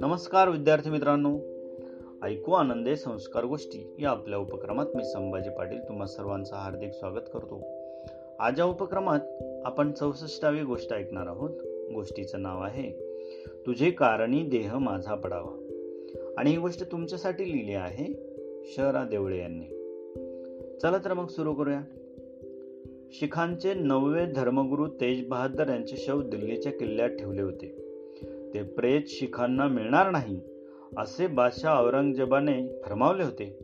नमस्कार 0.00 0.48
विद्यार्थी 0.48 0.90
मित्रांनो. 0.90 1.38
ऐकू 2.22 2.52
आनंदे 2.52 2.96
संस्कार 2.96 3.44
गोष्टी 3.44 3.96
या 3.98 4.10
आपल्या 4.10 4.38
उपक्रमात 4.38 4.86
मी 4.94 5.04
संभाजी 5.04 5.50
पाटील 5.50 5.78
तुम्हा 5.88 6.06
सर्वांचं 6.06 6.54
हार्दिक 6.54 6.92
स्वागत 6.92 7.30
करतो. 7.34 7.62
आज 8.38 8.58
या 8.58 8.64
उपक्रमात 8.64 9.20
आपण 9.64 9.92
चौसष्टावी 9.92 10.62
गोष्ट 10.62 10.92
ऐकणार 10.92 11.26
आहोत. 11.26 11.50
गोष्टीचं 11.94 12.42
नाव 12.42 12.62
आहे 12.62 12.90
तुझे 13.66 13.90
कारणी 13.90 14.42
देह 14.42 14.78
माझा 14.78 15.14
पडावा. 15.14 15.56
आणि 16.38 16.50
ही 16.50 16.56
गोष्ट 16.56 16.92
तुमच्यासाठी 16.92 17.52
लिहिली 17.52 17.74
आहे 17.74 18.18
शहरा 18.76 19.04
देवळे 19.04 19.38
यांनी. 19.38 19.76
चला 20.82 20.98
तर 20.98 21.12
मग 21.12 21.26
सुरू 21.26 21.54
करूया. 21.54 21.80
शिखांचे 23.12 23.74
नववे 23.74 24.26
धर्मगुरू 24.26 24.86
तेज 24.86 25.28
बहादर 25.28 25.68
यांचे 25.68 25.96
शव 25.96 26.22
दिल्लीच्या 26.22 26.72
किल्ल्यात 26.72 27.08
ठेवले 27.08 27.42
होते. 27.42 27.66
ते 28.54 28.62
प्रेत 28.62 29.02
शिखांना 29.06 29.68
मिळणार 29.68 30.10
नाही 30.10 30.40
असे 30.98 31.26
बादशाह 31.26 31.82
औरंगजेबाने 31.82 32.82
फरमावले 32.84 33.22
होते. 33.22 33.58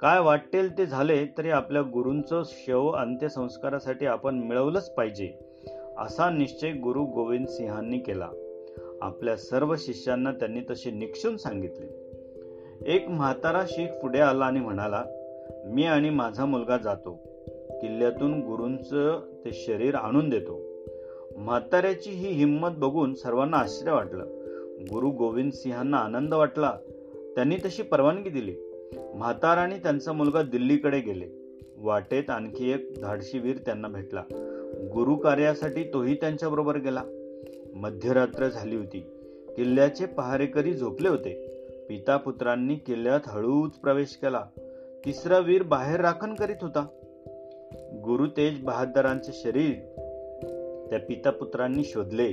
काय 0.00 0.20
वाटेल 0.20 0.78
ते 0.78 0.86
झाले 0.86 1.26
तरी 1.38 1.50
आपल्या 1.50 1.82
गुरूंचं 1.82 2.42
शव 2.46 2.88
अंत्यसंस्कारासाठी 2.88 4.06
आपण 4.06 4.34
मिळवलंच 4.34 4.90
पाहिजे 4.90 5.32
असा 5.98 6.30
निश्चय 6.30 6.72
गुरु 6.72 7.04
गोविंद 7.04 7.46
सिंहांनी 7.46 7.98
केला. 7.98 8.28
आपल्या 9.02 9.36
सर्व 9.36 9.74
शिष्यांना 9.78 10.32
त्यांनी 10.32 10.60
तसे 10.70 10.90
निक्षून 10.90 11.36
सांगितले. 11.36 11.86
एक 12.86 13.08
म्हातारा 13.08 13.64
शीख 13.68 13.88
पुढे 13.88 14.18
आला 14.18 14.44
आणि 14.44 14.60
म्हणाला 14.60 15.04
मी 15.66 15.84
आणि 15.84 16.10
माझा 16.10 16.44
मुलगा 16.44 16.76
जातो. 16.76 17.27
किल्ल्यातून 17.80 18.40
गुरूंचं 18.40 19.20
ते 19.44 19.50
शरीर 19.52 19.94
आणून 19.94 20.28
देतो. 20.28 20.60
म्हाताऱ्याची 21.36 22.10
ही 22.10 22.32
हिंमत 22.32 22.68
बघून 22.76 23.14
सर्वांना 23.14 23.56
आश्चर्य 23.56 23.92
वाटलं. 23.92 24.24
गुरु 24.90 25.10
गोविंद 25.10 25.52
सिंहांना 25.52 25.96
आनंद 25.96 26.34
वाटला. 26.34 26.72
त्यांनी 27.34 27.56
तशी 27.56 27.82
परवानगी 27.82 28.28
दिली. 28.28 28.54
म्हातारा 29.14 29.60
आणि 29.60 29.78
त्यांचा 29.78 30.12
मुलगा 30.12 30.42
दिल्लीकडे 30.42 31.00
गेले. 31.00 31.58
वाटेत 31.78 32.30
आणखी 32.30 32.70
एक 32.70 32.94
धाडशी 33.02 33.38
वीर 33.38 33.56
त्यांना 33.56 33.88
भेटला. 33.88 34.22
गुरु 34.92 35.16
कार्यासाठी 35.16 35.84
तोही 35.84 36.14
त्यांच्याबरोबर 36.14 36.76
गेला. 36.76 37.02
मध्यरात्र 37.74 38.48
झाली 38.48 38.76
होती. 38.76 39.00
किल्ल्याचे 39.56 40.06
पहारेकरी 40.06 40.74
झोपले 40.74 41.08
होते? 41.08 41.48
पिता 41.88 42.16
पुत्रांनी 42.16 42.74
किल्ल्यात 42.74 43.20
हळूच 43.26 43.70
प्रवेश 43.70 44.08
केला. 44.08 44.44
तिसरा 45.04 45.38
वीर 45.38 45.62
बाहेर 45.62 46.00
राखण 46.00 46.34
करीत 46.34 46.56
होता. 46.62 46.86
गुरु 47.74 48.26
तेज 48.26 48.64
बहादरांचे 48.64 49.32
शरीर 49.32 49.72
त्या 50.90 50.98
पिता 50.98 51.30
पुत्रांनी 51.30 51.84
शोधले. 51.84 52.32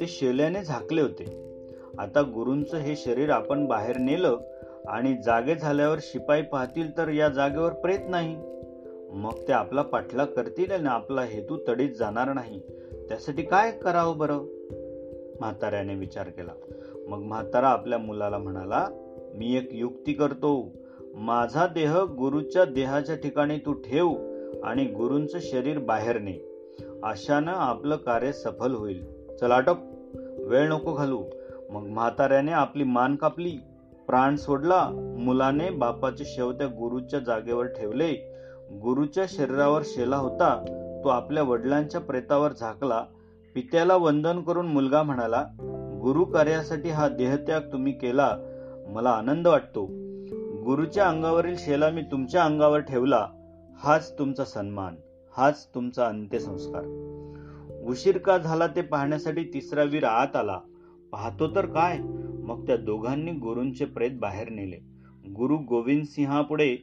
ते 0.00 0.06
शेल्याने 0.06 0.64
झाकले 0.64 1.00
होते. 1.00 1.50
आता 1.98 2.22
गुरूंचं 2.22 2.76
हे 2.76 2.96
शरीर 2.96 3.30
आपण 3.30 3.66
बाहेर 3.66 3.96
नेलं 3.96 4.38
आणि 4.88 5.14
जागे 5.24 5.54
झाल्यावर 5.54 5.98
शिपाई 6.00 6.42
पाहतील 6.42 6.96
तर 6.96 7.08
या 7.08 7.28
जागेवर 7.28 7.72
प्रेत 7.72 7.98
नाही. 8.08 8.36
मग 9.12 9.48
ते 9.48 9.52
आपला 9.52 9.82
पाठलाग 9.82 10.26
करतील 10.26 10.72
आणि 10.72 10.88
आपला 10.88 11.22
हेतू 11.22 11.58
तडीत 11.68 11.90
जाणार 11.90 12.32
नाही. 12.32 12.60
त्यासाठी 13.08 13.42
काय 13.42 13.70
करावं 13.70 14.18
बरं? 14.18 14.38
म्हाताऱ्याने 15.40 15.94
विचार 15.94 16.28
केला. 16.28 16.52
मग 17.08 17.18
म्हातारा 17.18 17.68
आपल्या 17.68 17.98
मुलाला 17.98 18.38
म्हणाला 18.38 18.88
मी 19.34 19.56
एक 19.56 19.68
युक्ती 19.72 20.12
करतो. 20.12 20.72
माझा 21.14 21.66
देह 21.66 21.96
गुरुच्या 21.98 22.64
देहाच्या 22.64 23.16
ठिकाणी 23.16 23.58
तू 23.58 23.72
ठेव. 23.72 24.29
आणि 24.64 24.84
गुरूंचं 24.84 25.38
शरीर 25.40 25.78
बाहेर 25.78 26.18
ने. 26.18 26.46
अशानं 27.02 27.52
आपलं 27.54 27.96
कार्य 27.96 28.32
सफल 28.32 28.74
होईल. 28.74 29.04
चला 29.40 29.54
आटप 29.54 29.76
वेळ 30.38 30.68
नको 30.68 30.92
घालू. 30.92 31.22
मग 31.70 31.82
म्हाताऱ्याने 31.82 32.52
आपली 32.52 32.84
मान 32.84 33.16
कापली. 33.16 33.58
प्राण 34.06 34.36
सोडला. 34.36 34.88
मुलाने 35.18 35.70
बापाचे 35.70 36.24
शेव 36.24 36.52
त्या 36.52 36.66
गुरुच्या 36.66 37.20
जागेवर 37.20 37.66
ठेवले. 37.66 38.36
गुरुच्या 38.72 39.24
शरीरावर 39.28 39.82
शेला 39.84 40.16
होता. 40.16 40.64
तो 41.04 41.08
आपल्या 41.08 41.42
वडिलांच्या 41.42 42.00
प्रेतावर 42.00 42.52
झाकला. 42.60 43.04
पित्याला 43.54 43.96
वंदन 43.96 44.40
करून 44.40 44.66
मुलगा 44.66 45.02
म्हणाला 45.02 45.44
गुरु 46.02 46.24
कार्यासाठी 46.24 46.88
हा 46.88 47.08
देहत्याग 47.08 47.60
तुम्ही 47.60 47.92
केला. 47.92 48.36
मला 48.88 49.10
आनंद 49.10 49.48
वाटतो. 49.48 49.86
गुरुच्या 50.64 51.08
अंगावरील 51.08 51.56
शेला 51.58 51.90
मी 51.90 52.02
तुमच्या 52.02 52.42
अंगावर 52.42 52.78
ठेवला. 52.78 53.26
हाच 53.82 54.18
तुमचा 54.18 54.44
सन्मान 54.44 54.94
हाच 55.36 55.68
तुमचा 55.74 56.06
अंत्यसंस्कार. 56.06 56.84
उशीर 57.88 58.18
का 58.18 58.38
झाला 58.38 58.66
ते 58.66 58.82
पाहण्यासाठी 58.82 59.44
तिसरा 59.44 59.82
वीर 59.82 60.04
आत 60.04 60.36
आला. 60.36 60.60
पाहतो 61.12 61.54
तर 61.54 61.66
काय? 61.66 61.98
मग 62.42 62.66
त्या 62.66 62.76
दोघांनी 62.76 63.32
गुरूंचे 63.32 63.84
प्रेत 63.84 64.10
बाहेर 64.10 64.48
नेले. 64.48 64.76
गुरु 65.32 65.56
गोविंद 65.56 66.04
सिंहापुढे 66.04 66.76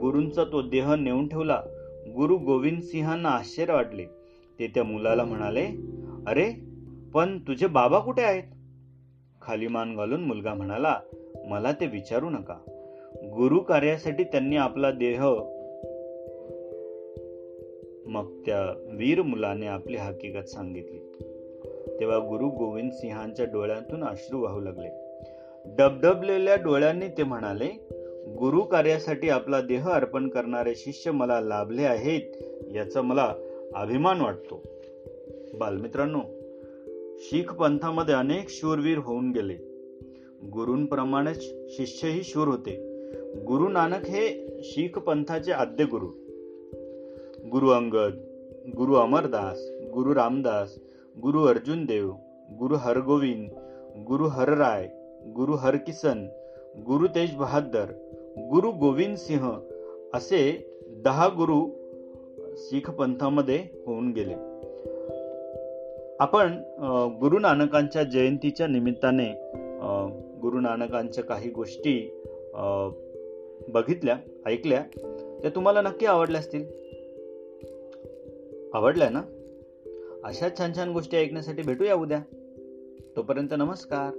गुरूंचा 0.00 0.44
तो 0.44 0.62
देह 0.62 0.94
नेऊन 0.94 1.28
ठेवला. 1.28 1.62
गुरु 2.08 2.36
गोविंद 2.36 2.80
सिंहांना 2.80 3.28
आश्चर्य 3.28 3.74
वाटले. 3.74 4.04
ते 4.58 4.66
त्या 4.66 4.84
मुलाला 4.84 5.24
म्हणाले 5.24 5.66
अरे 6.26 6.52
पण 7.14 7.38
तुझे 7.38 7.66
बाबा 7.66 7.98
कुठे 7.98 8.22
आहेत? 8.22 8.42
खाली 9.42 9.66
मान 9.66 9.96
घालून 9.96 10.20
मुलगा 10.20 10.54
म्हणाला 10.54 10.98
मला 11.48 11.72
ते 11.72 11.86
विचारू 11.86 12.30
नका. 12.30 12.54
गुरु 13.36 13.60
कार्यासाठी 13.60 14.24
त्यांनी 14.24 14.56
आपला 14.56 14.90
देह 14.90 15.24
मग 18.12 18.42
त्या 18.46 18.88
वीर 18.92 19.22
मुलाने 19.22 19.66
आपली 19.66 19.96
हकीकत 19.96 20.48
सांगितली. 20.48 20.98
तेव्हा 22.00 22.18
गुरु 22.18 22.48
गोविंद 22.48 22.92
सिंहांच्या 22.92 23.46
डोळ्यातून 23.46 24.04
अश्रू 24.04 24.40
वाहू 24.40 24.60
लागले. 24.60 24.88
डबडबलेल्या 25.66 26.56
डोळ्यांनी 26.56 27.08
ते 27.08 27.22
म्हणाले 27.22 27.86
गुरु 28.38 28.62
कार्यासाठी 28.62 29.28
आपला 29.28 29.60
देह 29.60 29.88
अर्पण 29.88 30.28
करणारे 30.28 30.74
शिष्य 30.74 31.10
मला 31.10 31.40
लाभले 31.40 31.82
आहेत 31.82 32.20
याचा 32.74 33.02
मला 33.02 33.34
अभिमान 33.74 34.20
वाटतो. 34.20 34.62
बालमित्रांनो 35.58 36.20
शीख 37.18 37.54
पंथामध्ये 37.54 38.14
अनेक 38.14 38.48
शूरवीर 38.48 38.98
होऊन 38.98 39.30
गेले. 39.30 39.54
गुरूंप्रमाणेच 40.52 41.54
शिष्यही 41.68 42.22
शूर 42.22 42.48
होते. 42.48 42.92
गुरु 43.46 43.68
नानक 43.68 44.06
हे 44.06 44.46
शीख 44.62 44.98
पंथाचे 44.98 45.52
आद्य 45.52 45.84
गुरु 45.84 46.06
गुरु 47.52 47.68
अंगद 47.68 48.14
गुरु 48.76 48.94
अमरदास 48.94 49.58
गुरु 49.94 50.14
रामदास 50.14 50.70
गुरु 51.16 51.40
अर्जुन 51.44 51.84
देव 51.84 52.06
गुरु 52.58 52.76
हरगोविंद 52.76 53.50
गुरु 54.08 54.26
हरराय 54.26 54.88
गुरु 55.36 55.54
हरकिसन 55.54 56.22
गुरु 56.86 57.06
तेज 57.06 57.34
बहादर 57.34 57.92
गुरु 58.50 58.70
गोविंद 58.70 59.16
सिंह 59.16 59.44
असे 60.14 60.42
दहा 61.04 61.28
गुरु 61.28 61.58
शीख 62.56 62.90
पंथामध्ये 62.90 63.58
होऊन 63.86 64.10
गेले. 64.12 64.34
आपण 66.20 66.56
गुरु 67.20 67.38
नानकांच्या 67.38 68.02
जयंतीच्या 68.02 68.66
निमित्ताने 68.66 69.30
गुरु 70.42 70.60
नानकांच्या 70.60 71.24
काही 71.24 71.50
गोष्टी 71.50 71.98
बघितल्या 73.72 74.16
ऐकल्या 74.46 74.82
त्या 75.42 75.50
तुम्हाला 75.54 75.82
नक्की 75.82 76.06
आवडल्या 76.06 76.40
असतील? 76.40 76.81
आवडल्या 78.74 79.08
ना? 79.08 79.22
अशा 80.24 80.48
छान 80.58 80.72
छान 80.76 80.92
गोष्टी 80.92 81.16
ऐकण्यासाठी 81.16 81.62
भेटूया 81.62 81.94
उद्या. 81.94 82.22
तोपर्यंत 83.16 83.54
नमस्कार. 83.54 84.10